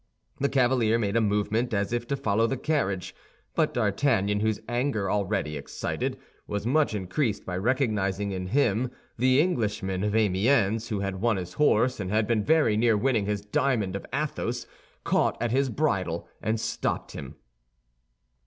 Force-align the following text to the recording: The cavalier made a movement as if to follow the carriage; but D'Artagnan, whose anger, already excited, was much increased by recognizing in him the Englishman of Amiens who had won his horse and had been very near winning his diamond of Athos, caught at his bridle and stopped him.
The 0.39 0.49
cavalier 0.49 0.97
made 0.97 1.15
a 1.15 1.21
movement 1.21 1.75
as 1.75 1.93
if 1.93 2.07
to 2.07 2.15
follow 2.15 2.47
the 2.47 2.57
carriage; 2.57 3.13
but 3.53 3.71
D'Artagnan, 3.71 4.39
whose 4.39 4.59
anger, 4.67 5.11
already 5.11 5.55
excited, 5.55 6.17
was 6.47 6.65
much 6.65 6.95
increased 6.95 7.45
by 7.45 7.55
recognizing 7.57 8.31
in 8.31 8.47
him 8.47 8.89
the 9.19 9.39
Englishman 9.39 10.03
of 10.03 10.15
Amiens 10.15 10.87
who 10.87 11.01
had 11.01 11.21
won 11.21 11.37
his 11.37 11.53
horse 11.53 11.99
and 11.99 12.09
had 12.09 12.25
been 12.25 12.43
very 12.43 12.75
near 12.75 12.97
winning 12.97 13.27
his 13.27 13.41
diamond 13.45 13.95
of 13.95 14.07
Athos, 14.11 14.65
caught 15.03 15.39
at 15.39 15.51
his 15.51 15.69
bridle 15.69 16.27
and 16.41 16.59
stopped 16.59 17.11
him. 17.11 17.35